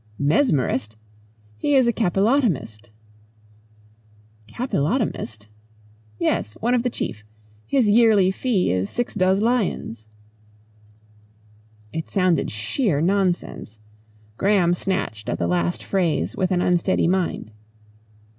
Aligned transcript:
"Mesmerist! 0.19 0.95
He 1.59 1.75
is 1.75 1.85
a 1.85 1.93
capillotomist." 1.93 2.89
"Capillotomist!" 4.47 5.47
"Yes 6.17 6.55
one 6.55 6.73
of 6.73 6.81
the 6.81 6.89
chief. 6.89 7.23
His 7.67 7.87
yearly 7.87 8.31
fee 8.31 8.71
is 8.71 8.89
sixdoz 8.89 9.41
lions." 9.41 10.07
It 11.93 12.09
sounded 12.09 12.49
sheer 12.49 12.99
nonsense. 12.99 13.79
Graham 14.37 14.73
snatched 14.73 15.29
at 15.29 15.37
the 15.37 15.45
last 15.45 15.83
phrase 15.83 16.35
with 16.35 16.49
an 16.49 16.63
unsteady 16.63 17.07
mind. 17.07 17.51